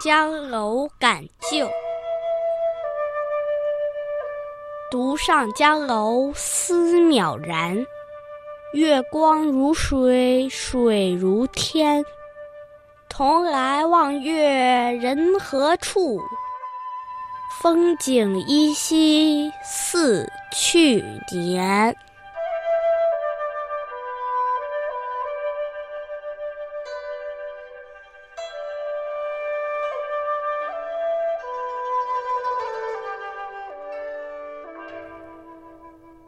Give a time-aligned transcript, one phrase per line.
[0.00, 1.68] 江楼赶旧。
[4.92, 7.84] 独上江楼思渺然，
[8.74, 12.04] 月光如水，水如天。
[13.08, 16.20] 同来望月人何处？
[17.60, 21.96] 风景依稀似去年。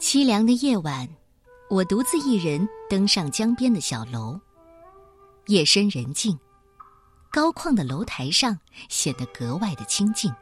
[0.00, 1.08] 凄凉的夜晚，
[1.68, 4.38] 我独自一人登上江边的小楼。
[5.46, 6.38] 夜深人静，
[7.32, 8.56] 高旷的楼台上
[8.88, 10.32] 显得格外的清静。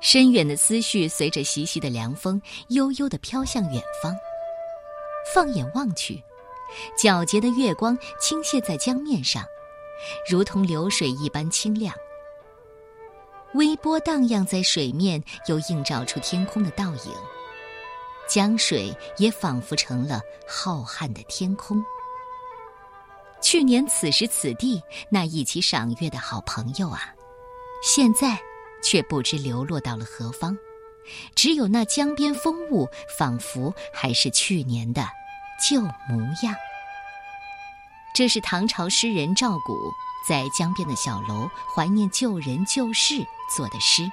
[0.00, 4.12] 深远的思绪随着习习的凉风，悠悠的飘向远方。
[5.32, 6.20] 放眼望去，
[6.98, 9.44] 皎洁的月光倾泻在江面上，
[10.28, 11.94] 如同流水一般清亮。
[13.54, 17.14] 微波荡漾在水面，又映照出天空的倒影。
[18.28, 21.82] 江水也仿佛成了浩瀚的天空。
[23.40, 27.14] 去年此时此地那一起赏月的好朋友啊，
[27.82, 28.38] 现在
[28.82, 30.56] 却不知流落到了何方。
[31.34, 35.08] 只有那江边风物，仿佛还是去年的
[35.66, 36.54] 旧模样。
[38.14, 39.74] 这是唐朝诗人赵古
[40.28, 43.24] 在江边的小楼怀念旧人旧事
[43.56, 44.10] 做的诗，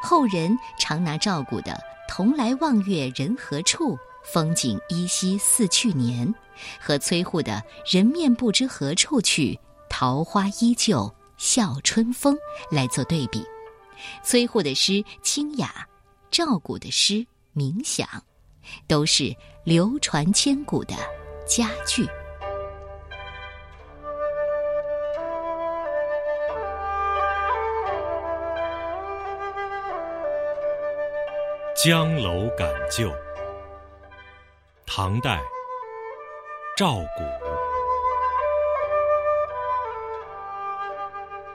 [0.00, 1.78] 后人常拿赵古的。
[2.08, 3.98] 同来望月人何处？
[4.24, 6.34] 风景依稀似去年。
[6.80, 12.36] 和崔护的人面不知何处去，桃花依旧笑春风
[12.70, 13.44] 来做对比。
[14.24, 15.86] 崔护的诗清雅，
[16.30, 18.08] 赵古的诗冥想，
[18.88, 20.94] 都是流传千古的
[21.46, 22.06] 佳句。
[31.88, 33.14] 江楼感旧，
[34.84, 35.40] 唐代，
[36.76, 37.22] 赵古。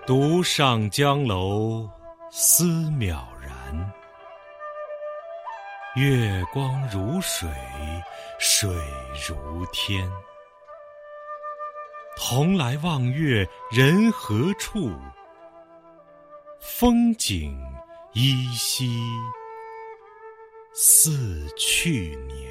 [0.08, 1.86] 独上江楼
[2.32, 3.92] 思渺然，
[5.98, 7.50] 月光如水，
[8.40, 8.70] 水
[9.28, 10.10] 如天。
[12.16, 14.94] 同来望月人何处？
[16.62, 17.54] 风景
[18.14, 18.98] 依稀。
[20.74, 21.12] 似
[21.58, 22.51] 去年。